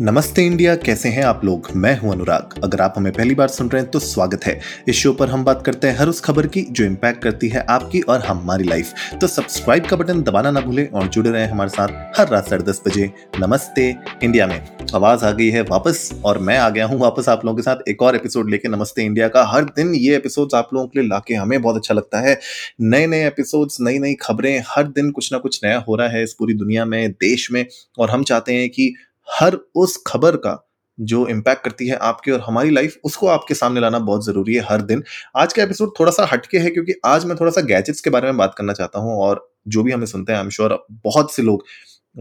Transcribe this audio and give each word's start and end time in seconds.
नमस्ते 0.00 0.42
इंडिया, 0.42 0.74
कैसे 0.76 1.08
हैं 1.08 1.22
आप 1.24 1.44
लोग? 1.44 1.68
मैं 1.76 1.98
हूँ 1.98 2.10
अनुराग। 2.12 2.54
अगर 2.64 2.80
आप 2.80 2.94
हमें 2.96 3.12
पहली 3.12 3.34
बार 3.34 3.48
सुन 3.48 3.68
रहे 3.68 3.82
हैं 3.82 3.90
तो 3.90 3.98
स्वागत 3.98 4.44
है। 4.44 4.58
इस 4.88 4.96
शो 4.96 5.12
पर 5.12 5.28
हम 5.28 5.44
बात 5.44 5.62
करते 5.66 5.88
हैं 5.88 5.96
हर 5.98 6.08
उस 6.08 6.20
खबर 6.20 6.46
की 6.46 6.62
जो 6.70 6.84
इम्पैक्ट 6.84 7.22
करती 7.22 7.48
है 7.48 7.64
आपकी 7.70 8.00
और 8.00 8.20
हमारी 8.20 8.64
लाइफ 8.64 9.18
तो 9.20 9.26
सब्सक्राइब 9.26 9.86
का 9.86 9.96
बटन 9.96 10.22
दबाना 10.22 10.50
ना 10.50 10.60
भूलें 10.60 10.88
और 10.88 11.06
जुड़े 11.08 11.30
रहें 11.30 11.46
हमारे 11.48 11.70
साथ 11.70 12.18
हर 12.18 12.28
रात 12.28 12.48
साढ़े 12.48 12.64
दस 12.64 12.82
बजे। 12.86 13.10
नमस्ते 13.40 13.88
इंडिया 14.22 14.46
में। 14.46 14.60
आवाज़ 14.94 15.24
आ 15.24 15.30
गई 15.30 15.48
है 15.50 15.62
वापस 15.62 16.10
और 16.24 16.38
मैं 16.38 16.58
आ 16.58 16.68
गया 16.70 16.86
हूँ 16.86 16.98
वापस 17.00 17.28
आप 17.28 17.44
लोगों 17.44 17.56
के 17.56 17.62
साथ 17.62 17.88
एक 17.88 18.02
और 18.02 18.16
एपिसोड 18.16 18.50
लेके 18.50 18.68
नमस्ते 18.68 19.02
इंडिया 19.02 19.28
का। 19.28 19.44
हर 19.44 19.64
दिन 19.76 19.94
ये 19.94 20.16
एपिसोड 20.16 20.54
आप 20.54 20.74
लोगों 20.74 20.86
के 20.86 21.00
लिए 21.00 21.08
लाके 21.08 21.34
हमें 21.34 21.60
बहुत 21.62 21.76
अच्छा 21.76 21.94
लगता 21.94 22.20
है। 22.20 22.38
नए 22.80 23.06
नए 23.06 23.26
एपिसोड 23.26 23.68
नई 23.80 23.98
नई 23.98 24.14
खबरें, 24.14 24.62
हर 24.68 24.88
दिन 24.88 25.10
कुछ 25.10 25.32
ना 25.32 25.38
कुछ 25.38 25.60
नया 25.64 25.78
हो 25.88 25.96
रहा 25.96 26.08
है 26.08 26.22
इस 26.22 26.34
पूरी 26.38 26.54
दुनिया 26.54 26.84
में, 26.84 27.10
देश 27.10 27.50
में। 27.52 27.66
और 27.98 28.10
हम 28.10 28.24
चाहते 28.24 28.54
हैं 28.54 28.68
कि 28.68 28.94
हर 29.30 29.58
उस 29.74 30.02
खबर 30.06 30.36
का 30.36 30.70
जो 31.00 31.26
इम्पैक्ट 31.26 31.64
करती 31.64 31.88
है 31.88 31.96
आपकी 31.96 32.30
और 32.30 32.40
हमारी 32.40 32.70
लाइफ 32.70 32.96
उसको 33.04 33.26
आपके 33.26 33.54
सामने 33.54 33.80
लाना 33.80 33.98
बहुत 33.98 34.26
ज़रूरी 34.26 34.54
है 34.54 34.60
हर 34.60 34.82
दिन। 34.82 35.02
आज 35.36 35.52
का 35.52 35.62
एपिसोड 35.62 35.92
थोड़ा 36.00 36.12
सा 36.12 36.28
हटके 36.32 36.58
है 36.58 36.70
क्योंकि 36.70 36.92
आज 37.04 37.24
मैं 37.24 37.36
थोड़ा 37.40 37.50
सा 37.52 37.60
गैजेट्स 37.60 38.00
के 38.00 38.10
बारे 38.10 38.26
में 38.26 38.36
बात 38.36 38.54
करना 38.58 38.72
चाहता 38.72 38.98
हूँ 38.98 39.18
और 39.18 39.54
जो 39.68 39.82
भी 39.82 39.92
हमें 39.92 40.06
सुनते 40.06 40.32
हैं 40.32 40.38
आई 40.38 40.44
एम 40.44 40.50
श्योर 40.50 40.86
बहुत 40.90 41.34
से 41.34 41.42
लोग 41.42 41.64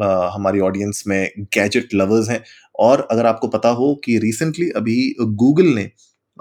आ, 0.03 0.27
हमारी 0.27 0.59
ऑडियंस 0.59 1.03
में 1.08 1.30
गैजेट 1.39 1.89
लवर्स 1.94 2.30
हैं। 2.30 2.44
और 2.80 3.08
अगर 3.11 3.25
आपको 3.25 3.47
पता 3.47 3.70
हो 3.70 4.02
कि 4.05 4.17
रिसेंटली 4.17 4.70
अभी 4.70 5.16
गूगल 5.22 5.66
ने 5.66 5.91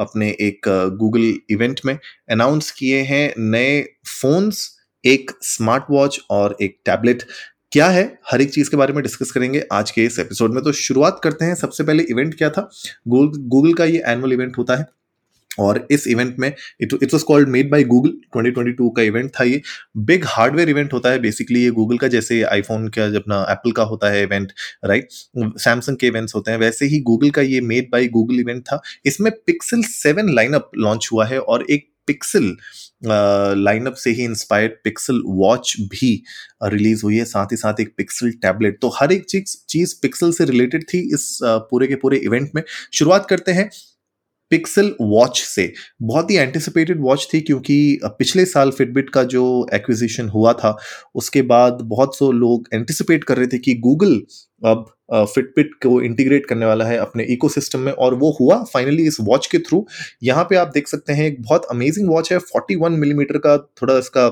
अपने 0.01 0.29
एक 0.29 0.61
गूगल 1.01 1.35
इवेंट 1.51 1.81
में 1.85 1.99
अनाउंस 2.31 2.71
किए 2.71 3.03
हैं 3.03 3.35
नए 3.39 3.83
फोन्स 4.23 4.79
एक 5.05 5.31
स्मार्ट 5.43 5.85
वॉच 5.91 6.21
और 6.31 6.57
एक 6.63 6.79
टैबलेट 6.87 7.23
क्या 7.73 7.87
है? 7.89 8.03
हर 8.31 8.41
एक 8.41 8.51
चीज़ 8.53 8.71
के 8.71 8.77
बारे 8.77 8.93
में 8.93 9.03
डिस्कस 9.03 9.31
करेंगे 9.31 9.63
आज 9.73 9.91
के 9.91 10.05
इस 10.05 10.19
एपिसोड 10.19 10.55
में। 10.55 10.63
तो 10.65 10.73
शुरुआत 10.73 11.21
करते 11.25 11.45
हैं। 11.45 11.55
सबसे 11.55 11.85
पहले 11.85 12.03
इवेंट 12.03 12.35
क्या 12.35 12.51
था? 12.51 12.69
गूगल 13.09 13.73
का 13.75 13.85
ये 13.85 14.03
एनुअल 14.07 14.33
इवेंट 14.33 14.59
होता 14.59 14.77
है। 14.77 14.87
और 15.59 15.87
इस 15.91 16.07
इवेंट 16.07 16.37
में 16.39 16.49
it 16.81 16.93
it 17.03 17.15
was 17.15 17.23
called 17.23 17.49
made 17.49 17.71
by 17.71 17.85
Google 17.85 18.11
2022 18.37 18.91
का 18.97 19.03
इवेंट 19.03 19.31
था 19.31 19.45
ये। 19.45 19.61
बिग 19.97 20.25
हार्डवेयर 20.27 20.69
इवेंट 20.69 20.93
होता 20.93 21.11
है 21.11 21.19
बेसिकली 21.19 21.63
ये 21.63 21.71
गूगल 21.71 21.99
का, 21.99 22.09
जैसे 22.09 22.43
आईफोन 22.43 22.89
का 22.89 23.09
जब 23.11 23.25
ना 23.29 23.47
एप्पल 23.51 23.73
का 23.73 23.83
होता 23.83 24.11
है 24.11 24.23
इवेंट 24.23 24.53
राइट 24.85 25.09
सैमसंग 25.39 25.97
के 25.97 26.07
इवेंट्स 26.07 26.35
होते 26.35 26.51
हैं। 26.51 26.59
वैसे 26.59 26.87
ही 26.87 27.01
गूगल 27.01 27.31
का 27.31 27.43
ये 27.43 27.61
मेड 27.61 27.89
बाय 27.93 28.07
गूगल 28.09 28.41
इवेंट 28.41 28.63
था। 28.63 28.81
इसमें 29.05 29.33
पिक्सल 29.47 29.83
सेवन 29.83 30.35
लाइनअप 30.35 30.71
लॉन्च 30.79 31.09
हुआ 31.13 31.27
है 31.27 31.41
और 31.41 31.67
एक 31.71 31.92
पिक्सल 32.07 32.55
लाइनअप 33.59 33.95
से 33.95 34.11
ही 34.11 34.25
इंस्पायर्ड 34.25 34.73
पिक्सल 34.85 35.23
वॉच 35.27 35.75
भी 35.91 36.13
रिलीज़ 36.65 37.03
हुई 37.05 37.17
है। 37.17 37.25
साथ 37.25 37.53
ही 37.53 37.57
साथ 37.57 37.81
एक 37.81 37.95
पिक्सल 37.97 38.31
टैबलेट 38.43 38.79
तो 38.83 38.89
हर 39.01 39.13
एक 39.13 39.25
चीज़ 39.31 39.57
चीज़ 39.71 39.95
पिक्सल 40.03 40.33
से 40.33 40.45
रिलेटेड 40.45 40.85
थी 40.93 40.99
इस 41.15 41.39
पूरे 41.43 41.87
के 41.87 41.95
पूरे 41.97 42.17
इवेंट 42.19 42.51
में। 42.55 42.63
शुरुआत 42.93 43.27
करते 43.31 43.53
हैं 43.53 43.69
पिक्सल 44.53 44.95
वॉच 45.01 45.41
से। 45.41 45.73
बहुत 46.03 46.31
ही 46.31 46.37
एंटिसिपेटेड 46.39 47.01
वॉच 47.01 47.27
थी 47.33 47.41
क्योंकि 47.43 47.99
पिछले 48.05 48.45
साल 48.47 48.71
फिटबिट 48.71 49.11
का 49.11 49.23
जो 49.27 49.45
एक्विजिशन 49.75 50.29
हुआ 50.29 50.53
था, 50.55 50.77
उसके 51.15 51.43
बाद 51.45 51.79
बहुत 51.85 52.17
सो 52.17 52.31
लोग 52.33 52.69
एंटिसिपेट 52.75 53.25
कर 53.25 53.37
रहे 53.37 53.47
थे 53.47 53.59
कि 53.59 53.75
गूगल 53.81 54.21
अब 54.63 54.85
फिटबिट 55.27 55.71
को 55.83 56.01
इंटीग्रेट 56.03 56.47
करने 56.47 56.67
वाला 56.67 56.85
है 56.85 56.97
अपने 56.99 57.25
इकोसिस्टम 57.33 57.81
में 57.81 57.93
और 57.95 58.15
वो 58.15 58.31
हुआ 58.41 58.63
फाइनली 58.65 59.07
इस 59.07 59.17
वॉच 59.21 59.47
के 59.47 59.59
थ्रू 59.61 59.85
यहाँ 60.23 60.45
पे 60.51 60.57
आप 60.57 60.71
देख 60.75 60.89
सकते 60.89 61.13
हैं, 61.13 61.27
एक 61.27 61.43
बहुत 61.43 61.65
अमेजिंग 61.71 62.09
वॉच 62.11 62.33
है 62.33 62.39
41 62.39 62.99
मिलीमीटर 62.99 63.39
का 63.39 63.57
थोड़ा 63.83 63.99
इसका 63.99 64.31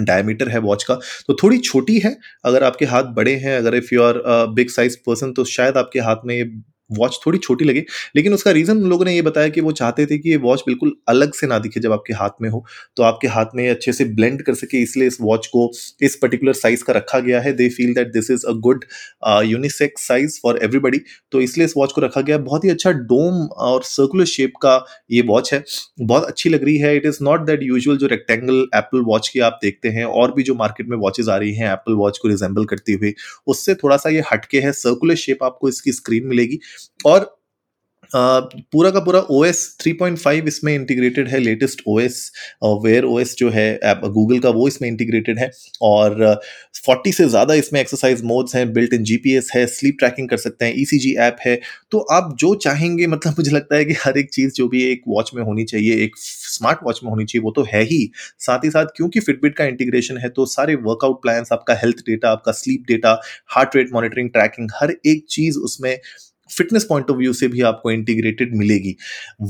डायमीटर 0.00 0.48
है 0.48 0.58
वॉच 0.60 0.84
का। 0.84 0.94
तो 1.26 1.34
थोड़ी 1.42 1.58
छोटी 1.60 1.98
है, 1.98 2.16
अगर 2.44 2.64
आपके 2.64 2.84
हाथ 2.86 3.04
बड़े 3.14 3.34
हैं, 3.36 3.56
अगर 3.58 3.74
if 3.74 3.94
you 3.94 4.02
are 4.02 4.22
big 4.54 4.68
size 4.70 4.96
person 5.06 5.32
तो 5.32 5.44
शायद 5.46 5.76
आपके 5.76 6.00
हाथ 6.00 6.26
में 6.26 6.62
वॉच 6.92 7.18
थोड़ी 7.26 7.38
छोटी 7.38 7.64
लगी, 7.64 7.82
लेकिन 8.16 8.34
उसका 8.34 8.50
रीजन 8.52 8.78
उन 8.78 8.88
लोगों 8.90 9.04
ने 9.04 9.14
ये 9.14 9.22
बताया 9.22 9.48
कि 9.48 9.60
वो 9.60 9.72
चाहते 9.74 10.06
थे 10.06 10.18
कि 10.18 10.30
ये 10.30 10.36
वॉच 10.38 10.62
बिल्कुल 10.66 10.94
अलग 11.08 11.32
से 11.34 11.46
ना 11.46 11.58
दिखे 11.60 11.80
जब 11.80 11.92
आपके 11.92 12.14
हाथ 12.14 12.42
में 12.42 12.48
हो। 12.50 12.64
तो 12.96 13.02
आपके 13.02 13.28
हाथ 13.28 13.54
में 13.56 13.68
अच्छे 13.70 13.92
से 13.92 14.04
ब्लेंड 14.06 14.42
कर 14.42 14.54
सके, 14.54 14.82
इसलिए 14.82 15.08
इस 15.08 15.18
वॉच 15.20 15.46
को 15.46 15.70
इस 16.02 16.16
पर्टिकुलर 16.16 16.52
साइज़ 16.54 16.84
का 16.84 16.92
रखा 16.92 17.18
गया 17.20 17.40
है। 17.40 17.52
They 17.54 17.68
feel 17.70 17.94
that 17.94 18.12
this 18.12 18.30
is 18.30 18.46
a 18.46 18.52
good 18.62 18.84
unisex 19.44 20.06
size 20.08 20.38
for 20.42 20.58
everybody 20.62 21.00
तो 21.32 21.40
इसलिए 21.40 21.66
इस 21.66 21.74
वॉच 21.76 21.92
को 21.92 22.00
रखा 22.00 22.20
गया। 22.20 22.38
बहुत 22.40 22.64
ही 22.64 22.70
अच्छा 22.70 22.90
डोम 22.92 23.42
और 23.60 23.82
सर्कुलर 23.84 24.24
शेप 24.26 24.52
का 24.62 24.74
ये 25.10 25.22
वॉच 25.24 25.52
है। 25.54 25.62
बहुत 26.00 26.24
अच्छी 26.24 26.50
लग 26.50 26.64
रही 26.64 26.76
है। 26.78 26.96
It 26.96 27.06
is 27.06 27.18
not 27.22 27.46
that 27.46 27.62
usual 27.62 27.96
जो 27.98 28.06
रेक्टेंगल 28.08 28.66
एप्पल 28.76 29.00
वॉच 29.04 29.28
की 29.28 29.40
आप 29.40 29.58
देखते 29.62 29.88
हैं 29.90 30.04
और 30.04 30.32
भी 30.34 30.42
जो 30.42 30.54
मार्केट 30.56 30.88
में 30.88 30.96
वॉचेज 30.98 31.28
आ 31.28 31.36
रही 31.36 31.54
हैं 31.54 31.72
एप्पल 31.72 31.94
वॉच 31.94 32.18
को 32.18 32.28
रिजेंबल 32.28 32.64
करती 32.66 32.92
हुई, 32.92 33.12
उससे 33.46 33.74
थोड़ा 33.74 33.96
सा 33.96 34.10
ये 34.10 34.22
हटके 34.32 34.60
है। 34.60 34.72
सर्कुलर 34.74 35.14
शेप 35.16 35.42
आपको 35.42 35.68
इसकी 35.68 35.92
स्क्रीन 35.92 36.26
मिलेगी। 36.26 36.58
और 37.06 37.30
पूरा 38.10 38.90
का 38.90 39.00
पूरा 39.00 39.20
O 39.30 39.44
S 39.44 39.60
three 39.80 39.92
point 39.92 40.18
five 40.18 40.46
इसमें 40.48 40.74
इंटीग्रेटेड 40.74 41.28
है 41.28 41.38
latest 41.38 41.82
O 41.88 41.98
S 42.00 42.32
Wear 42.64 43.04
O 43.04 43.18
S 43.20 43.34
जो 43.38 43.48
है 43.50 43.78
गूगल 43.84 44.38
का 44.38 44.48
वो 44.50 44.66
इसमें 44.68 44.88
इंटीग्रेटेड 44.88 45.38
है 45.38 45.50
और 45.82 46.40
फोर्टी 46.76 47.12
से 47.12 47.28
ज़्यादा 47.28 47.54
इसमें 47.54 47.80
एक्सरसाइज 47.80 48.22
मोड्स 48.24 48.54
हैं 48.56 48.72
बिल्ट 48.72 48.94
इन 48.94 49.04
जीपीएस 49.04 49.50
है 49.54 49.66
स्लीप 49.66 49.96
ट्रैकिंग 49.98 50.28
कर 50.28 50.36
सकते 50.36 50.64
हैं 50.64 50.74
ई 50.74 50.82
ईसीजी 50.82 51.14
ऐप 51.18 51.36
है। 51.46 51.54
तो 51.92 51.98
आप 52.12 52.34
जो 52.40 52.54
चाहेंगे 52.54 53.06
मतलब 53.06 53.34
मुझे 53.38 53.50
लगता 53.50 53.76
है 53.76 53.84
कि 53.84 53.94
हर 53.98 54.18
एक 54.18 54.30
चीज़ 54.32 54.52
जो 54.54 54.68
भी 54.68 54.82
एक 54.90 55.02
वॉच 55.08 55.30
में 55.34 55.42
होनी 55.42 55.64
चाहिए, 55.64 55.94
एक 56.04 56.16
स्मार्ट 56.16 56.78
वॉच 56.84 57.00
में 57.04 57.10
होनी 57.10 57.24
चाहिए, 57.24 57.42
वो 57.44 57.50
तो 57.50 57.62
है 57.72 57.82
ही। 57.84 58.10
साथ 58.38 58.64
ही 58.64 58.70
साथ 58.70 58.86
क्योंकि 58.96 59.20
फिटबिट 59.20 59.56
का 59.56 59.64
इंटीग्रेशन 59.64 60.18
है 60.18 60.28
तो 60.30 60.46
सारे 60.48 60.74
वर्कआउट 60.82 61.22
प्लान्स 61.22 61.52
आपका 61.52 61.74
हेल्थ 61.74 62.04
डेटा 62.06 62.30
आपका 62.30 62.52
sleep 62.54 62.84
data 62.88 63.20
heart 63.54 63.76
rate 63.76 63.92
monitoring 63.92 64.30
tracking 64.30 64.70
हर 64.74 64.96
एक 65.06 65.24
चीज़ 65.30 65.58
उसमें 65.60 65.96
फिटनेस 66.56 66.84
पॉइंट 66.84 67.10
ऑफ़ 67.10 67.18
व्यू 67.18 67.32
से 67.32 67.48
भी 67.48 67.60
आपको 67.62 67.90
इंटीग्रेटेड 67.90 68.56
मिलेगी। 68.56 68.94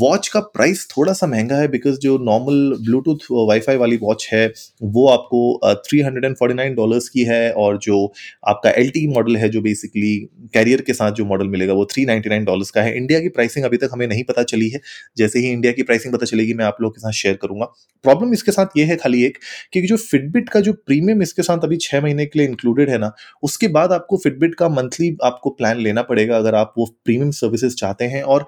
वॉच 0.00 0.28
का 0.28 0.40
प्राइस 0.40 0.86
थोड़ा 0.90 1.12
सा 1.12 1.26
महँगा 1.26 1.56
है 1.56 1.68
बिकॉज़ 1.68 1.98
जो 2.00 2.16
नॉर्मल 2.22 2.76
ब्लूटूथ 2.84 3.26
वाईफाई 3.32 3.76
वाली 3.76 3.96
वॉच 3.96 4.28
है, 4.32 4.46
वो 4.82 5.06
आपको 5.08 5.74
three 5.86 6.00
hundred 6.00 6.24
and 6.24 6.36
forty 6.36 6.54
nine 6.54 6.74
dollars 6.74 7.08
की 7.08 7.24
है 7.24 7.52
और 7.54 7.78
जो 7.78 8.04
आपका 8.48 8.70
एलटी 8.72 9.06
मॉडल 9.06 9.36
है 9.36 9.48
जो 9.48 9.60
बेसिकली 9.62 10.16
कैरियर 10.54 10.80
के 10.80 10.92
साथ 10.92 11.12
जो 11.12 11.24
मॉडल 11.24 11.48
मिलेगा, 11.48 11.72
वो 11.72 11.84
थ्री 11.92 12.04
नाइन्टी 12.06 12.28
नाइन 12.28 12.44
डॉलर्स 12.44 12.70
का 12.70 12.82
है। 12.82 12.96
इंडिया 12.96 13.20
की 13.20 13.28
प्राइसिंग 13.30 13.64
अभी 13.64 13.76
तक 13.76 13.90
हमें 13.92 14.06
नहीं 14.06 14.24
पता 14.24 14.42
चली 14.44 14.68
है। 14.68 14.80
जैसे 15.16 15.38
ही 15.38 15.50
इंडिया 15.50 15.72
की 15.72 15.82
प्राइसिंग 15.82 16.14
पता 16.14 16.26
चलेगी, 16.26 16.54
मैं 16.54 16.64
आप 16.64 16.76
लोगों 16.80 16.92
के 16.92 17.00
साथ 17.00 17.12
शेयर 17.12 17.38
करूँगा। 17.42 17.66
प्रॉब्लम 18.04 18.32
इसके 18.32 18.52
साथ 18.52 18.76
ये 18.76 18.84
है 18.84 18.96
खाली 18.96 19.24
एक 19.24 19.38
कि 19.72 19.80
जो 19.82 19.96
फिटबिट 19.96 20.48
का 20.48 20.60
जो 20.60 20.72
प्रीमियम 20.72 21.22
इसके 21.22 21.42
साथ 21.42 21.64
अभी 21.64 21.76
छः 21.78 22.00
महीने 22.02 22.26
के 22.26 22.38
लिए 22.38 22.48
इंक्लूडेड 22.48 22.90
है 22.90 22.98
ना, 22.98 23.12
उसके 23.42 23.68
बाद 23.68 23.92
आपको 23.92 24.16
फिटबिट 24.16 24.54
का 24.54 24.68
मंथली 24.70 25.16
आपको 25.24 25.50
प्लान 25.50 25.80
लेना 25.80 26.02
पड़ेगा। 26.02 26.36
अगर 26.36 26.54
आप 26.54 26.74
वो 26.78 26.86
प्रीमियम 27.04 27.30
सर्विसेज़ 27.32 27.74
चाहते 27.76 28.04
हैं 28.06 28.22
और 28.24 28.46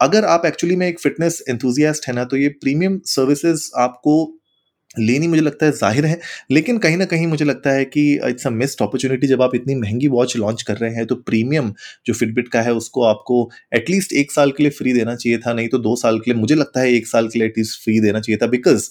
अगर 0.00 0.24
आप 0.26 0.46
एक्चुअली 0.46 0.76
में 0.76 0.86
एक 0.88 1.00
फिटनेस 1.00 1.42
एंथुजियास्ट 1.48 2.08
है 2.08 2.14
ना 2.14 2.24
तो 2.24 2.36
ये 2.36 2.48
प्रीमियम 2.60 3.00
सर्विसेज़ 3.06 3.70
आपको 3.78 4.14
लेनी 5.00 5.26
मुझे 5.28 5.42
लगता 5.42 5.66
है 5.66 5.72
ज़ाहिर 5.72 6.06
है, 6.06 6.18
लेकिन 6.50 6.78
कहीं 6.78 6.96
ना 6.96 7.04
कहीं 7.04 7.26
मुझे 7.26 7.44
लगता 7.44 7.70
है 7.70 7.84
कि 7.84 8.02
इट्स 8.28 8.46
अ 8.46 8.50
मिस्ड 8.50 8.82
अपॉर्चुनिटी 8.82 9.26
जब 9.26 9.42
आप 9.42 9.54
इतनी 9.54 9.74
महँगी 9.74 10.08
वॉच 10.08 10.36
लॉन्च 10.36 10.62
कर 10.62 10.76
रहे 10.76 10.94
हैं 10.94 11.06
तो 11.06 11.14
प्रीमियम 11.22 11.72
जो 12.06 12.14
फिटबिट 12.14 12.48
का 12.48 12.62
है 12.62 12.72
उसको 12.74 13.02
आपको 13.04 13.38
एटलीस्ट 13.74 14.12
एक 14.14 14.32
साल 14.32 14.50
के 14.50 14.62
लिए 14.62 14.70
फ्री 14.72 14.92
देना 14.92 15.14
चाहिए 15.16 15.38
था, 15.38 15.52
नहीं 15.52 15.68
तो 15.68 15.78
दो 15.78 15.94
साल 15.96 16.18
के 16.18 16.30
लिए, 16.32 16.40
मुझे 16.40 16.54
लगता 16.54 16.80
है 16.80 16.92
एक 16.92 17.06
साल 17.06 17.28
के 17.28 17.38
लिए 17.38 17.48
एटलीस्ट 17.48 17.82
फ्री 17.84 17.98
देना 18.00 18.20
चाहिए 18.20 18.38
था 18.42 18.46
बिकॉज़ 18.48 18.88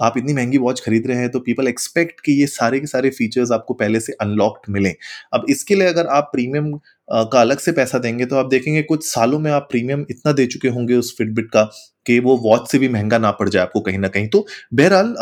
आप 0.00 0.18
इतनी 0.18 0.32
महँगी 0.34 0.58
वॉच 0.58 0.80
खरीद 0.80 1.06
रहे 1.06 1.18
हैं 1.18 1.30
तो 1.30 1.40
पीपल 1.40 1.68
एक्सपेक्ट 1.68 2.20
कि 2.20 2.32
ये 2.32 2.46
सारे 2.48 2.80
के 2.80 2.86
सारे 2.86 3.10
फीचर्स 3.10 3.52
आपको 3.52 3.74
पहले 3.74 4.00
से 4.00 4.12
अनलॉक्ड 4.20 4.72
मिलें। 4.72 4.94
अब 5.32 5.46
इसके 5.50 5.74
लिए 5.74 5.86
अगर 5.86 6.06
आप 6.08 6.30
प्रीमियम 6.32 6.72
का 7.12 7.40
अलग 7.40 7.58
से 7.58 7.72
पैसा 7.72 7.98
देंगे 7.98 8.26
तो 8.26 8.36
आप 8.36 8.46
देखेंगे 8.46 8.82
कुछ 8.82 9.04
सालों 9.06 9.38
में 9.38 9.50
आप 9.50 9.68
प्रीमियम 9.70 10.04
इतना 10.10 10.32
दे 10.32 10.46
चुके 10.46 10.68
होंगे 10.68 10.94
उस 10.94 11.14
फिटबिट 11.18 11.46
का 11.52 11.62
कि 12.06 12.18
वो 12.20 12.36
वॉच 12.38 12.70
से 12.70 12.78
भी 12.78 12.88
महँगा 12.88 13.18
ना 13.18 13.30
पड़ 13.30 13.48
जाए 13.48 13.62
आपको 13.62 13.80
कहीं 13.80 13.98
ना 13.98 14.08
कहीं। 14.08 14.28
तो 14.28 14.46
बहरहाल 14.74 15.14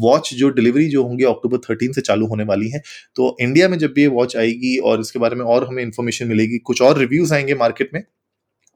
वॉच 0.00 0.32
जो 0.34 0.48
डिलीवरी 0.50 0.88
जो 0.88 1.02
होंगी 1.04 1.24
अक्टूबर 1.24 1.58
थर्टीन 1.60 1.92
से 1.92 2.00
चालू 2.00 2.26
होने 2.26 2.44
वाली 2.44 2.68
है। 2.70 2.80
तो 3.16 3.36
इंडिया 3.40 3.68
में 3.68 3.78
जब 3.78 3.92
भी 3.94 4.02
ये 4.02 4.06
वॉच 4.08 4.36
आएगी 4.36 4.76
और 4.80 5.00
इसके 5.00 5.18
बारे 5.18 5.36
में 5.36 5.44
और 5.44 5.66
हमें 5.68 5.82
इन्फॉर्मेशन 5.82 6.28
मिलेगी, 6.28 6.58
कुछ 6.58 6.82
और 6.82 6.98
रिव्यूज़ 6.98 7.34
आएँगे 7.34 7.54
मार्केट 7.56 7.90
में 7.94 8.02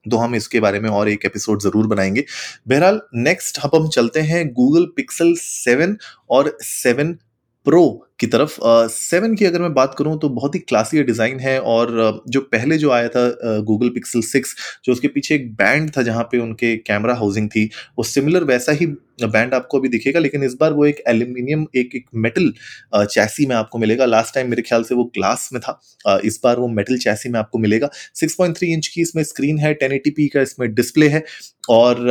तो 0.08 0.16
हम 0.16 0.34
इसके 0.34 0.60
बारे 0.60 0.80
में 0.80 0.88
और 0.90 1.08
एक 1.08 1.24
एपिसोड 1.24 1.62
ज़रूर 1.62 1.86
बनाएँगे। 1.86 2.24
बहरहाल 2.68 3.00
नेक्स्ट 3.14 3.58
अब 3.58 3.74
हम 3.74 3.88
चलते 3.88 4.20
हैं 4.22 4.46
गूगल 4.52 4.86
पिक्सल 4.96 5.34
सेवन 5.38 5.96
और 6.30 6.56
सेवन 6.62 7.16
प्रो 7.66 7.86
की 8.20 8.26
तरफ़ 8.26 8.56
सेवन 8.90 9.34
की 9.36 9.44
अगर 9.44 9.60
मैं 9.62 9.72
बात 9.74 9.94
करूँ 9.98 10.18
तो 10.20 10.28
बहुत 10.30 10.54
ही 10.54 10.60
क्लासी 10.60 11.02
डिज़ाइन 11.02 11.40
है 11.40 11.58
और 11.62 12.22
जो 12.28 12.40
पहले 12.52 12.78
जो 12.78 12.90
आया 12.90 13.08
था 13.08 13.60
गूगल 13.62 13.88
पिक्सल 13.90 14.20
सिक्स 14.22 14.54
जो 14.84 14.92
उसके 14.92 15.08
पीछे 15.08 15.34
एक 15.34 15.52
बैंड 15.56 15.90
था 15.96 16.02
जहाँ 16.02 16.22
पे 16.32 16.38
उनके 16.38 16.74
कैमरा 16.78 17.14
हाउसिंग 17.14 17.48
थी, 17.50 17.64
वो 17.98 18.04
सिमिलर 18.04 18.44
वैसा 18.44 18.72
ही 18.72 18.86
बैंड 18.86 19.54
आपको 19.54 19.78
अभी 19.78 19.88
दिखेगा, 19.88 20.20
लेकिन 20.20 20.44
इस 20.44 20.54
बार 20.60 20.72
वो 20.72 20.86
एक 20.86 21.02
एल्यूमिनियम 21.08 21.66
एक 21.76 21.94
एक 21.96 22.06
मेटल 22.16 22.52
चैसी 22.96 23.46
में 23.46 23.54
आपको 23.56 23.78
मिलेगा। 23.78 24.04
लास्ट 24.06 24.34
टाइम 24.34 24.50
मेरे 24.50 24.62
ख्याल 24.62 24.82
से 24.82 24.94
वो 24.94 25.04
ग्लास 25.14 25.48
में 25.52 25.60
था 25.62 26.20
इस 26.24 26.40
बार 26.44 26.58
वो 26.60 26.68
मेटल 26.70 26.98
चैसी 26.98 27.28
में 27.28 27.38
आपको 27.40 27.58
मिलेगा। 27.58 27.90
6.3 28.16 28.72
इंच 28.72 28.88
की 28.88 29.02
इसमें 29.02 29.22
स्क्रीन 29.24 29.58
है 29.58 29.74
1080p 29.74 30.28
का 30.34 30.42
इसमें 30.42 30.72
डिस्प्ले 30.74 31.08
है 31.08 31.24
और 31.70 32.06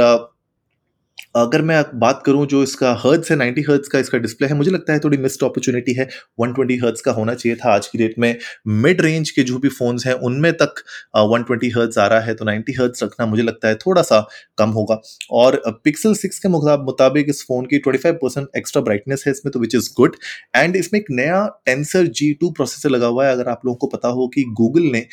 अगर 1.38 1.62
मैं 1.62 1.84
बात 1.96 2.22
करूँ 2.26 2.46
जो 2.48 2.62
इसका 2.64 2.92
हर्ट्स 3.00 3.32
है 3.32 3.38
90 3.38 3.64
हर्ट्स 3.70 3.88
का 3.88 4.00
इसका 4.00 4.18
डिस्प्ले 4.18 4.48
है, 4.48 4.54
मुझे 4.56 4.72
लगता 4.72 4.94
है 4.94 5.00
थोड़ी 5.00 5.18
मिस्ड 5.18 5.44
अपॉर्चुनिटी 5.44 5.94
है। 5.94 6.08
120 6.40 6.78
हर्ट्स 6.84 7.02
का 7.02 7.12
होना 7.12 7.34
चाहिए 7.34 7.56
था 7.56 7.74
आज 7.74 7.88
की 7.88 7.98
डेट 7.98 8.16
में। 8.20 8.36
मिड 8.68 9.02
रेंज 9.02 9.30
के 9.32 9.44
जो 9.44 9.58
भी 9.60 9.70
फोन्स 9.70 10.06
हैं, 10.08 10.14
उनमें 10.14 10.52
तक 10.54 10.84
120 11.18 11.72
हर्ट्स 11.78 11.98
आ 11.98 12.06
रहा 12.08 12.20
है 12.20 12.34
तो 12.36 12.46
90 12.46 12.74
हर्ट्स 12.80 13.04
रखना 13.04 13.26
मुझे 13.26 13.44
लगता 13.44 13.68
है 13.68 13.76
थोड़ा 13.78 14.02
सा 14.02 14.20
कम 14.58 14.70
होगा। 14.72 15.00
और 15.34 15.62
पिक्सल 15.84 16.14
सिक्स 16.16 16.40
के 16.40 16.50
मुताबिक 16.50 17.30
इस 17.30 17.44
फ़ोन 17.48 17.66
की 17.66 17.80
25 17.80 18.14
परसेंट 18.16 18.48
एक्स्ट्रा 18.58 18.82
ब्राइटनेस 18.84 19.24
है 19.28 19.32
इसमें 19.32 19.52
तो 19.52 19.60
विच 19.60 19.76
इज़ 19.76 19.90
गुड 19.98 20.16
एंड 20.56 20.76
इसमें 20.76 21.00
एक 21.00 21.12
नया 21.12 21.46
टेंसर 21.66 22.08
जी 22.10 22.34
टू 22.42 22.50
प्रोसेसर 22.52 22.90
लगा 22.90 23.08
हुआ 23.08 23.26
है, 23.26 23.32
अगर 23.32 23.50
आप 23.50 23.62
लोगों 23.66 23.78
को 23.78 23.88
पता 23.88 24.08
हो 24.10 24.28
कि 24.28 24.44
गूगल 24.58 24.92
ने 24.92 25.06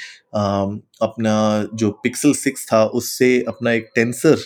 अपना 1.03 1.69
जो 1.75 1.91
पिक्सल 2.03 2.33
सिक्स 2.35 2.67
था, 2.67 2.85
उससे 2.85 3.39
अपना 3.49 3.73
एक 3.73 3.91
टेंसर 3.95 4.37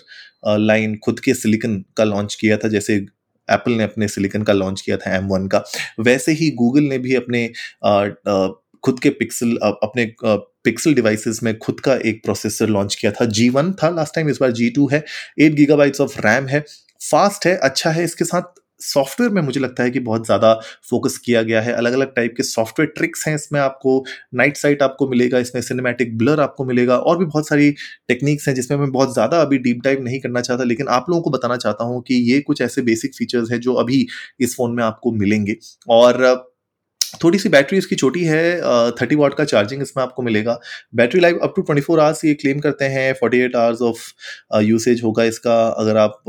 लाइन 0.42 0.96
खुद 1.04 1.20
के 1.20 1.34
सिलिकन 1.34 1.82
का 1.96 2.04
लॉन्च 2.04 2.34
किया 2.34 2.56
था, 2.56 2.68
जैसे 2.68 2.94
एप्पल 3.48 3.72
ने 3.72 3.82
अपने 3.82 4.08
सिलिकन 4.08 4.42
का 4.42 4.52
लॉन्च 4.52 4.80
किया 4.80 4.96
था 4.96 5.14
एम 5.16 5.26
वन 5.28 5.46
का। 5.48 5.62
वैसे 6.00 6.32
ही 6.32 6.50
गूगल 6.52 6.82
ने 6.82 6.98
भी 6.98 7.14
अपने 7.14 7.46
खुद 8.84 9.00
के 9.00 9.10
पिक्सल 9.10 9.56
अपने 9.56 10.04
पिक्सल 10.22 10.94
डिवाइसेस 10.94 11.40
में 11.42 11.56
खुद 11.58 11.80
का 11.80 11.94
एक 12.06 12.22
प्रोसेसर 12.24 12.68
लॉन्च 12.68 12.94
किया 12.94 13.12
था। 13.12 13.24
जी 13.26 13.48
वन 13.48 13.72
था 13.82 13.88
लास्ट 13.90 14.14
टाइम 14.14 14.28
इस 14.30 14.38
बार 14.40 14.50
जी 14.52 14.68
टू 14.70 14.88
है। 14.88 15.04
एट 15.38 15.54
गीगाबाइट्स 15.54 16.00
ऑफ़ 16.00 16.18
रैम 16.20 16.46
है। 16.46 16.60
फास्ट 17.02 17.46
है 17.46 17.56
अच्छा 17.56 17.90
है, 17.90 18.04
इसके 18.04 18.24
साथ 18.24 18.57
सॉफ्टवेयर 18.80 19.32
में 19.32 19.40
मुझे 19.42 19.60
लगता 19.60 19.82
है 19.82 19.90
कि 19.90 20.00
बहुत 20.00 20.26
ज़्यादा 20.26 20.52
फोकस 20.90 21.16
किया 21.18 21.42
गया 21.42 21.60
है। 21.60 21.72
अलग 21.74 21.92
अलग 21.92 22.14
टाइप 22.14 22.34
के 22.36 22.42
सॉफ्टवेयर 22.44 22.92
ट्रिक्स 22.96 23.26
हैं 23.28 23.34
इसमें 23.34 23.60
आपको 23.60 24.04
नाइट 24.34 24.56
साइट 24.56 24.82
आपको 24.82 25.08
मिलेगा, 25.08 25.38
इसमें 25.38 25.62
सिनेमैटिक 25.62 26.16
ब्लर 26.18 26.40
आपको 26.40 26.64
मिलेगा 26.64 26.96
और 26.98 27.18
भी 27.18 27.24
बहुत 27.26 27.48
सारी 27.48 27.70
टेक्निक्स 28.08 28.48
हैं 28.48 28.54
जिसमें 28.54 28.78
मैं 28.78 28.90
बहुत 28.92 29.12
ज़्यादा 29.14 29.40
अभी 29.42 29.58
डीप 29.60 29.80
डाइव 29.84 30.02
नहीं 30.02 30.20
करना 30.20 30.40
चाहता, 30.40 30.64
लेकिन 30.64 30.88
आप 30.90 31.10
लोगों 31.10 31.22
को 31.22 31.30
बताना 31.30 31.56
चाहता 31.58 31.84
हूँ 31.84 32.02
कि 32.02 32.14
ये 32.32 32.40
कुछ 32.42 32.62
ऐसे 32.62 32.82
बेसिक 32.82 33.14
फीचर्स 33.16 33.50
हैं 33.52 33.60
जो 33.60 33.74
अभी 33.76 34.06
इस 34.40 34.56
फ़ोन 34.56 34.74
में 34.74 34.84
आपको 34.84 35.12
मिलेंगे। 35.14 35.56
और 35.90 36.46
थोड़ी 37.22 37.38
सी 37.38 37.48
बैटरी 37.48 37.78
इसकी 37.78 37.96
छोटी 37.96 38.24
है 38.24 38.90
थर्टी 38.92 39.14
वाट 39.16 39.34
का 39.34 39.44
चार्जिंग 39.46 39.82
इसमें 39.82 40.02
आपको 40.02 40.22
मिलेगा। 40.22 40.58
Battery 40.94 41.20
life 41.20 41.38
up 41.42 41.52
to 41.56 41.62
twenty 41.62 41.82
four 41.82 42.00
hours 42.00 42.24
ये 42.24 42.34
क्लेम 42.36 42.58
करते 42.60 42.84
हैं 42.86 43.12
forty 43.14 43.38
eight 43.40 43.56
hours 43.56 43.82
of 43.82 44.60
usage 44.62 45.02
होगा 45.04 45.24
इसका। 45.26 45.56
अगर 45.68 45.96
आप 45.96 46.22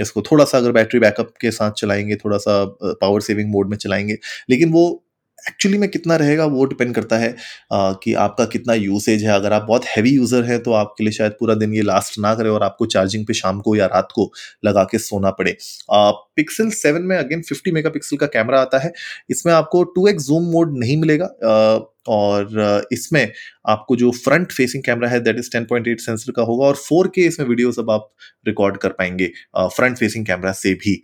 इसको 0.00 0.22
थोड़ा 0.22 0.44
सा 0.44 0.58
अगर 0.58 0.72
बैटरी 0.72 1.00
बैकअप 1.00 1.32
के 1.40 1.50
साथ 1.50 1.72
चलाएँगे, 1.72 2.16
थोड़ा 2.16 2.38
सा 2.38 2.64
पावर 2.84 3.20
सेविंग 3.20 3.50
मोड 3.50 3.70
में 3.70 3.76
चलाएँगे, 3.76 4.18
लेकिन 4.50 4.72
वो 4.72 5.00
एक्चुअली 5.48 5.78
में 5.78 5.88
कितना 5.90 6.16
रहेगा 6.16 6.44
वो 6.46 6.64
डिपेंड 6.64 6.94
करता 6.94 7.18
है 7.18 7.30
आ, 7.72 7.92
कि 7.94 8.14
आपका 8.16 8.44
कितना 8.46 8.74
यूसेज 8.74 9.24
है। 9.24 9.30
अगर 9.32 9.52
आप 9.52 9.62
बहुत 9.62 9.84
हैवी 9.86 10.10
यूज़र 10.10 10.44
हैं 10.44 10.62
तो 10.62 10.72
आपके 10.74 11.04
लिए 11.04 11.12
शायद 11.12 11.32
पूरा 11.40 11.54
दिन 11.54 11.74
ये 11.74 11.82
लास्ट 11.82 12.18
ना 12.18 12.34
करे 12.34 12.48
और 12.48 12.62
आपको 12.62 12.86
चार्जिंग 12.86 13.26
पे 13.26 13.34
शाम 13.34 13.60
को 13.60 13.76
या 13.76 13.86
रात 13.86 14.08
को 14.14 14.30
लगा 14.64 14.84
के 14.90 14.98
सोना 14.98 15.30
पड़े। 15.32 15.56
पिक्सल 15.90 16.70
सेवन 16.72 17.02
में 17.02 17.16
अगेन 17.16 17.42
50 17.42 17.72
मेगापिक्सल 17.72 18.16
का 18.16 18.26
कैमरा 18.28 18.60
आता 18.60 18.78
है। 18.78 18.92
इसमें 19.30 19.52
आपको 19.54 19.82
टू 19.94 20.06
एक्स 20.08 20.26
जूम 20.26 20.50
मोड 20.52 20.78
नहीं 20.78 20.96
मिलेगा। 20.96 21.24
आ, 21.24 21.78
और 22.08 22.86
इसमें 22.92 23.32
आपको 23.68 23.96
जो 23.96 24.10
फ्रंट 24.14 24.52
फेसिंग 24.52 24.82
कैमरा 24.84 25.08
है 25.08 25.20
दैट 25.20 25.38
इज़ 25.38 25.50
10.8 25.50 26.00
सेंसर 26.00 26.32
का 26.32 26.42
होगा 26.42 26.66
और 26.66 26.76
4K 26.78 27.26
इसमें 27.26 27.46
वीडियोस 27.46 27.78
अब 27.78 27.90
आप 27.90 28.10
रिकॉर्ड 28.46 28.76
कर 28.76 28.88
पाएँगे 28.90 29.30
फ्रंट 29.58 29.98
फेसिंग 29.98 30.26
कैमरा 30.26 30.52
से 30.54 30.74
भी। 30.74 31.02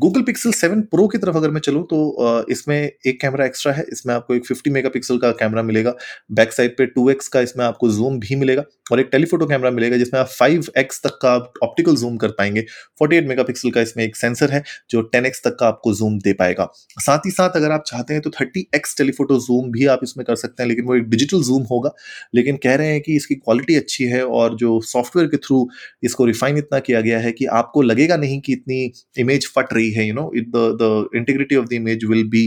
गूगल 0.00 0.22
पिक्सल 0.22 0.52
सेवन 0.52 0.80
प्रो 0.82 1.06
की 1.08 1.18
तरफ़ 1.18 1.36
अगर 1.36 1.50
मैं 1.50 1.60
चलूँ 1.60 1.82
तो 1.84 2.46
इसमें 2.50 2.76
एक 2.76 3.20
कैमरा 3.20 3.44
एक्स्ट्रा 3.46 3.72
है, 3.72 3.84
इसमें 3.92 4.14
आपको 4.14 4.34
एक 4.34 4.46
50 4.46 4.70
मेगापिक्सल 4.72 5.18
का 5.18 5.30
कैमरा 5.32 5.62
मिलेगा। 5.62 5.94
बैक 6.32 6.52
साइड 6.52 6.76
पे 6.78 6.86
2x 6.88 7.28
का 7.28 7.40
इसमें 7.40 7.64
आपको 7.64 7.90
जूम 7.92 8.18
भी 8.20 8.36
मिलेगा 8.36 8.62
और 8.92 9.00
एक 9.00 9.08
टेलीफोटो 9.12 9.46
कैमरा 9.46 9.70
मिलेगा 9.70 9.96
जिसमें 9.96 10.18
आप 10.20 10.28
5x 10.32 11.00
तक 11.04 11.18
का 11.22 11.34
ऑप्टिकल 11.64 11.96
जूम 11.96 12.16
कर 12.16 12.30
पाएँगे। 12.30 12.64
48 13.02 13.26
मेगापिक्सल 13.28 13.70
का 13.70 13.80
इसमें 13.80 14.04
एक 14.04 14.16
सेंसर 14.16 14.50
है 14.50 14.62
जो 14.90 15.02
10x 15.14 15.42
तक 15.44 15.56
का 15.60 15.68
आपको 15.68 15.92
जूम 15.94 16.18
दे 16.18 16.32
पाएगा। 16.32 16.68
साथ 16.98 17.26
ही 17.26 17.30
साथ 17.30 17.56
अगर 17.56 17.72
आप 17.72 17.84
चाहते 17.86 18.14
हैं 18.14 18.22
तो 18.22 18.30
30x 18.32 18.96
टेलीफोटो 18.98 19.38
जूम 19.40 19.70
भी 19.72 19.86
आप 19.86 20.00
इसमें 20.02 20.24
कर 20.26 20.36
सकते 20.36 20.62
हैं, 20.62 20.68
लेकिन 20.68 20.84
वो 20.84 20.96
एक 20.96 21.08
डिजिटल 21.10 21.42
जूम 21.42 21.62
होगा। 21.70 21.90
लेकिन 22.34 22.56
कह 22.62 22.74
रहे 22.74 22.92
हैं 22.92 23.00
कि 23.00 23.16
इसकी 23.16 23.34
क्वालिटी 23.36 23.76
अच्छी 23.76 24.04
है 24.06 24.24
और 24.26 24.56
जो 24.56 24.80
सॉफ्टवेयर 24.86 25.28
के 25.28 25.36
थ्रू 25.38 25.66
इसको 26.02 26.24
रिफाइन 26.24 26.58
इतना 26.58 26.78
किया 26.80 27.00
गया 27.00 27.18
है 27.18 27.32
कि 27.32 27.46
आपको 27.54 27.82
लगेगा 27.82 28.16
नहीं 28.16 28.40
कि 28.40 28.52
इतनी 28.52 28.92
इमेज 29.18 29.46
फट 29.48 29.74
रही 29.76 29.90
है 29.92 30.06
you 30.06 30.14
know 30.14 30.30
it 30.36 30.48
the 30.54 31.08
integrity 31.16 31.56
of 31.56 31.66
the 31.66 31.72
image 31.72 32.04
will 32.04 32.24
be 32.30 32.44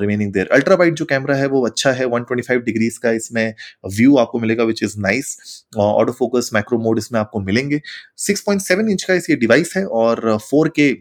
remaining 0.00 0.32
there 0.32 0.48
ultra 0.52 0.76
wide 0.76 0.94
जो 0.94 1.04
कैमरा 1.06 1.36
है, 1.36 1.46
वो 1.46 1.64
अच्छा 1.66 1.92
है 1.92 2.06
125 2.06 2.62
डिग्रीज 2.64 2.98
का 2.98 3.10
इसमें 3.12 3.54
व्यू 3.96 4.16
आपको 4.18 4.38
मिलेगा 4.40 4.64
which 4.64 4.82
is 4.82 4.98
nice 5.00 5.36
auto 5.78 6.12
focus 6.12 6.50
macro 6.54 6.78
mode 6.78 6.98
इसमें 6.98 7.20
आपको 7.20 7.40
मिलेंगे. 7.42 7.80
6.7 8.20 8.88
इंच 8.90 9.02
का 9.02 9.14
इस 9.14 9.30
ये 9.30 9.36
डिवाइस 9.36 9.72
है 9.76 9.84
और 9.86 10.38
4K 10.44 10.92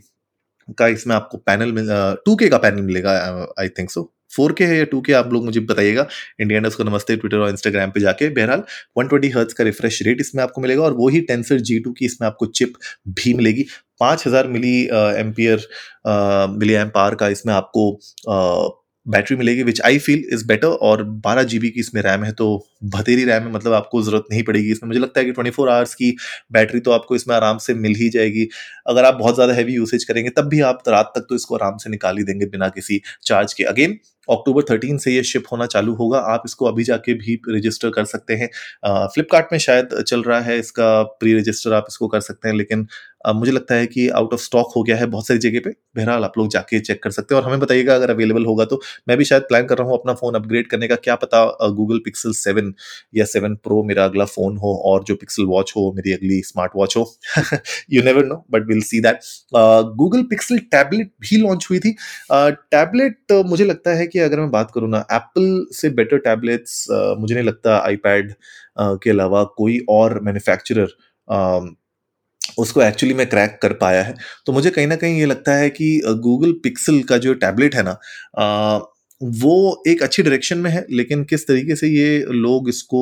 का 0.78 0.88
इसमें 0.88 1.16
आपको 1.16 1.38
पैनल 1.38 1.72
मिल 1.72 1.88
टू 2.26 2.36
के 2.36 2.48
का 2.50 2.58
पैनल 2.58 2.82
मिलेगा 2.82 3.12
आई 3.60 3.70
थिंक 3.70 3.90
सो 3.92 4.12
फोर 4.32 4.54
के 4.54 4.66
है 4.66 4.78
या 4.78 4.84
टू 4.86 5.02
के, 5.02 5.14
आप 5.14 5.34
लोग 5.34 5.46
मुझे 5.46 5.60
बताइएगा। 5.62 6.08
इंडिया 6.42 6.60
ने 6.60 6.68
उसको 6.68 6.84
नमस्ते 6.84 7.16
ट्विटर 7.16 7.38
और 7.38 7.50
इंस्टाग्राम 7.50 7.92
पे 7.92 8.00
जाके। 8.00 8.30
बहरहाल 8.32 8.64
120 8.96 9.10
ट्वेंटी 9.10 9.30
हर्ट्स 9.30 9.54
का 9.54 9.64
रिफ्रेश 9.64 10.02
रेट 10.04 10.22
इसमें 10.22 10.44
आपको 10.44 10.62
मिलेगा 10.62 10.84
और 10.84 10.94
वही 10.96 11.22
टेंसर 11.24 11.60
जी 11.62 11.80
टू 11.80 11.92
की 11.92 12.06
इसमें 12.06 12.28
आपको 12.28 12.46
चिप 12.48 12.74
भी 13.10 13.34
मिलेगी। 13.34 13.66
पाँच 14.00 14.28
हज़ार 14.28 14.48
मिली 14.50 14.80
एम्पियर 15.20 15.68
मिली 16.58 16.74
एम 16.76 16.90
पार 16.90 17.16
का 17.16 17.28
इसमें 17.30 17.54
आपको 17.54 18.82
बैटरी 19.06 19.36
मिलेगी 19.38 19.64
which 19.64 19.80
I 19.86 19.98
feel 20.00 20.24
is 20.34 20.46
better 20.48 20.68
और 20.68 21.04
बारह 21.24 21.44
जीबी 21.44 21.70
की 21.70 21.80
इसमें 21.80 22.02
रैम 22.02 22.24
है 22.24 22.32
तो 22.34 22.48
भतेरी 22.86 23.26
रैम 23.26 23.44
है 23.44 23.52
मतलब 23.52 23.74
आपको 23.74 24.02
ज़रूरत 24.02 24.26
नहीं 24.32 24.44
पड़ेगी 24.44 24.72
इसमें। 24.72 24.88
मुझे 24.88 25.00
लगता 25.00 25.20
है 25.20 25.26
कि 25.26 25.32
ट्वेंटी 25.32 25.52
फोर 25.52 25.70
आवर्स 25.70 25.94
की 25.96 26.10
बैटरी 26.54 26.80
तो 26.80 26.92
आपको 26.92 27.16
इसमें 27.16 27.36
आराम 27.36 27.58
से 27.58 27.74
मिल 27.76 27.96
ही 27.96 28.10
जाएगी। 28.10 28.48
अगर 28.88 29.06
आप 29.06 29.16
बहुत 29.16 29.36
ज़्यादा 29.36 29.54
हैवी 29.54 29.74
यूसेज 29.74 30.04
करेंगे, 30.04 30.30
तब 30.32 30.48
भी 30.50 30.62
आप 30.62 30.82
रात 30.88 31.12
तक 31.16 31.26
तो 31.30 31.36
इसको 31.36 31.56
आराम 31.56 31.78
से 31.78 31.90
निकाल 31.90 32.18
ही 32.18 32.24
देंगे 32.24 32.46
बिना 32.48 32.70
किसी 32.70 33.02
चार्ज 33.24 33.54
के। 33.54 33.64
अगेन 33.66 33.98
अक्टूबर 34.30 34.64
थर्टीन 34.70 34.98
से 34.98 35.12
ये 35.12 35.24
शिप 35.26 35.44
होना 35.52 35.66
चालू 35.68 35.94
होगा। 35.96 36.20
आप 36.34 36.44
इसको 36.46 36.66
अभी 36.66 36.84
जाके 36.84 37.14
भी 37.16 37.40
रजिस्टर 37.50 37.90
कर 37.92 38.06
सकते 38.08 38.36
हैं। 38.36 38.50
फ्लिपकार्ट 39.08 39.48
में 39.52 39.60
शायद 39.62 40.02
चल 40.02 40.24
रहा 40.24 40.40
है 40.42 40.60
इसका 40.60 41.02
प्री 41.20 41.34
रजिस्टर 41.40 41.74
आप 41.74 41.86
इसको 41.90 42.08
कर 42.08 42.20
सकते 42.22 42.50
हैं, 42.50 42.56
लेकिन 42.56 42.88
मुझे 43.28 43.52
लगता 43.52 43.76
है 43.76 43.86
कि 43.88 44.08
आउट 44.10 44.34
ऑफ़ 44.34 44.42
स्टॉक 44.42 44.72
हो 44.76 44.82
गया 44.84 44.96
है 44.98 45.06
बहुत 45.08 45.28
सारी 45.28 45.40
जगह 45.40 45.60
पे। 45.60 45.70
बहरहाल 45.96 46.24
आप 46.24 46.38
लोग 46.38 46.50
जाके 46.52 46.80
चेक 46.80 47.02
कर 47.04 47.12
सकते 47.12 47.36
हैं। 47.36 47.42
और 47.42 47.48
हमें 47.48 47.60
बताइएगा 47.60 47.96
अगर 47.96 48.10
अवेलेबल 48.10 48.46
होगा 48.46 48.66
तो। 48.66 48.80
मैं 49.08 49.18
भी 49.18 49.26
शायद 49.26 49.44
प्लान 49.44 49.66
कर 49.68 49.78
रहा 49.78 49.88
हूँ 49.88 49.98
अपना 49.98 50.14
फ़ोन 50.14 50.36
अपग्रेड 50.36 50.68
करने 50.70 50.88
का। 50.88 50.96
क्या 50.98 51.16
पता 51.16 51.44
गूगल 51.72 52.00
पिक्सल 52.06 52.32
सेवन 52.34 52.74
या 53.16 53.26
सेवन 53.26 53.56
प्रो 53.64 53.82
मेरा 53.84 54.06
अगला 54.06 54.26
फ़ोन 54.26 54.58
हो 54.58 54.74
और 54.86 55.04
जो 55.04 55.16
पिक्सल 55.16 55.46
वॉच 55.46 55.74
हो, 55.76 55.92
मेरी 55.96 56.14
अगली 56.14 56.42
स्मार्ट 56.44 56.72
वॉच 56.76 56.98
हो 56.98 57.06
you 57.92 58.04
never 58.04 58.26
know 58.26 58.36
but 58.52 58.68
will 58.68 58.82
see 58.84 59.00
that 59.02 59.20
Google 59.98 60.24
Pixel 60.30 60.58
tablet 60.72 61.12
भी 61.22 61.38
लॉन्च 61.38 61.68
हुई 61.70 61.80
थी। 61.80 61.96
टैबलेट 62.32 63.32
मुझे 63.48 63.66
लगता 63.66 63.96
है 63.96 64.08
कि 64.08 64.15
अगर 64.20 64.40
मैं 64.40 64.50
बात 64.52 64.72
करूँ 64.76 64.90
ना 64.90 65.06
एप्पल 65.14 65.66
से 65.72 65.90
बेटर 65.92 66.18
टैबलेट्स 66.20 66.86
मुझे 67.20 67.34
नहीं 67.36 67.46
लगता 67.46 67.78
आईपैड 67.80 68.34
के 68.80 69.10
अलावा 69.10 69.44
कोई 69.58 69.80
और 69.90 70.20
मैन्युफैक्चरर 70.24 70.96
उसको 72.60 72.82
एक्चुअली 72.82 73.14
मैं 73.16 73.26
क्रैक 73.30 73.58
कर 73.62 73.74
पाया 73.74 74.04
है। 74.04 74.16
तो 74.46 74.54
मुझे 74.54 74.70
कहीं 74.70 74.88
ना 74.88 74.96
कहीं 74.96 75.20
ये 75.20 75.26
लगता 75.26 75.56
है 75.56 75.70
कि 75.70 75.88
गूगल 76.24 76.52
पिक्सल 76.64 77.02
का 77.04 77.18
जो 77.18 77.34
टैबलेट 77.36 77.76
है 77.76 77.84
ना 77.84 77.98
वो 79.22 79.84
एक 79.88 80.02
अच्छी 80.04 80.24
डायरेक्शन 80.24 80.58
में 80.58 80.70
है, 80.72 80.86
लेकिन 80.92 81.24
किस 81.24 81.48
तरीके 81.48 81.76
से 81.76 81.88
ये 81.88 82.18
लोग 82.26 82.70
इसको 82.70 83.02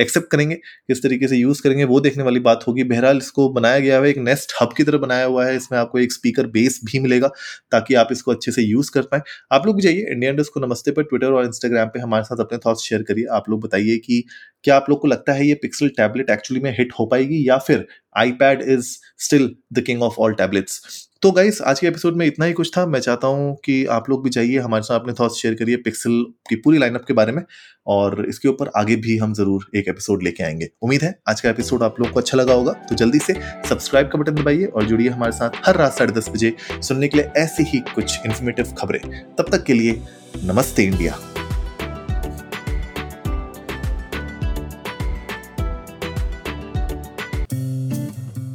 एक्सेप्ट 0.00 0.30
करेंगे, 0.30 0.54
किस 0.54 1.02
तरीके 1.02 1.28
से 1.28 1.36
यूज़ 1.36 1.62
करेंगे, 1.62 1.84
वो 1.84 2.00
देखने 2.00 2.22
वाली 2.24 2.40
बात 2.40 2.64
होगी। 2.68 2.84
बहरहाल 2.84 3.18
इसको 3.18 3.48
बनाया 3.50 3.78
गया 3.78 4.00
है, 4.00 4.08
एक 4.08 4.18
नेस्ट 4.18 4.52
हब 4.60 4.72
की 4.76 4.84
तरह 4.84 4.98
बनाया 4.98 5.24
हुआ 5.24 5.46
है, 5.46 5.56
इसमें 5.56 5.78
आपको 5.78 5.98
एक 5.98 6.12
स्पीकर 6.12 6.46
बेस 6.48 6.80
भी 6.84 6.98
मिलेगा, 6.98 7.28
ताकि 7.72 7.94
आप 7.94 8.08
इसको 8.12 8.32
अच्छे 8.32 8.52
से 8.52 8.62
यूज़ 8.62 8.90
कर 8.94 9.02
पाए। 9.04 9.22
आप 9.52 9.66
लोग 9.66 9.80
जाइए 9.80 10.06
इंडिया 10.12 10.32
को 10.44 10.60
नमस्ते 10.60 10.90
पर 10.90 11.02
ट्विटर 11.04 11.32
और 11.32 11.44
इंस्टाग्राम 11.44 11.88
पर 11.88 12.00
हमारे 12.00 12.24
साथ 12.24 12.40
अपने 12.40 12.58
थॉट्स 12.58 12.82
शेयर 12.84 13.02
करिए। 13.02 13.26
आप 13.32 13.48
लोग 13.50 13.62
बताइए 13.62 13.96
कि 13.98 14.22
क्या 14.64 14.76
आप 14.76 14.86
लोग 14.90 15.00
को 15.00 15.08
लगता 15.08 15.32
है 15.32 15.46
ये 15.46 15.54
पिक्सल 15.62 15.88
टैबलेट 15.96 16.30
एक्चुअली 16.30 16.62
में 16.62 16.70
हिट 16.78 16.92
हो 16.98 17.06
पाएगी, 17.06 17.48
या 17.48 17.58
फिर 17.58 17.86
iPad 18.16 18.62
is 18.62 18.96
still 19.20 19.54
the 19.72 19.80
king 19.82 20.02
of 20.02 20.14
all 20.18 20.34
tablets 20.34 21.08
तो 21.24 21.30
गाइस 21.32 21.60
आज 21.62 21.80
के 21.80 21.86
एपिसोड 21.86 22.16
में 22.16 22.24
इतना 22.26 22.46
ही 22.46 22.52
कुछ 22.52 22.70
था। 22.76 22.84
मैं 22.86 22.98
चाहता 23.00 23.26
हूँ 23.26 23.54
कि 23.64 23.84
आप 23.86 24.08
लोग 24.10 24.24
भी 24.24 24.30
जाइए, 24.30 24.58
हमारे 24.58 24.82
साथ 24.82 25.00
अपने 25.00 25.12
थॉट्स 25.12 25.36
शेयर 25.36 25.54
करिए 25.54 25.76
पिक्सल 25.76 26.20
की 26.48 26.56
पूरी 26.56 26.78
लाइनअप 26.78 27.04
के 27.04 27.14
बारे 27.14 27.32
में 27.32 27.42
और 27.86 28.24
इसके 28.28 28.48
ऊपर 28.48 28.70
आगे 28.76 28.96
भी 28.96 29.16
हम 29.18 29.32
ज़रूर 29.34 29.66
एक 29.76 29.88
एपिसोड 29.88 30.22
लेके 30.22 30.44
आएँगे। 30.44 30.68
उम्मीद 30.82 31.02
है 31.02 31.14
आज 31.28 31.40
का 31.40 31.50
एपिसोड 31.50 31.82
आप 31.82 32.00
लोग 32.00 32.10
को 32.10 32.20
अच्छा 32.20 32.38
लगा 32.38 32.54
होगा 32.54 32.72
तो 32.88 32.94
जल्दी 32.94 33.18
से 33.18 33.34
सब्सक्राइब 33.68 34.08
का 34.08 34.18
बटन 34.18 34.34
दबाइए 34.34 34.64
और 34.64 34.84
जुड़िए 34.84 35.08
हमारे 35.08 35.32
साथ 35.32 35.66
हर 35.66 35.76
रात 35.76 35.92
साढ़े 35.92 36.12
दस 36.12 36.28
बजे 36.28 36.54
सुनने 36.82 37.08
के 37.08 37.18
लिए 37.18 37.30
ऐसी 37.36 37.64
ही 37.64 37.78
कुछ 37.94 38.18
इन्फॉर्मेटिव 38.26 38.74
खबरें। 38.78 39.00
तब 39.38 39.46
तक 39.52 39.64
के 39.64 39.74
लिए 39.74 40.00
नमस्ते 40.44 40.82
इंडिया। 40.82 41.18